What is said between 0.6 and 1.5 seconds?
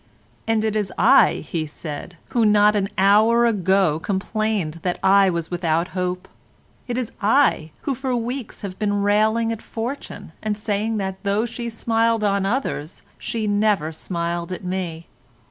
it is I,"